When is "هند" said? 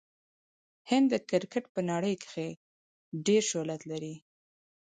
0.89-1.07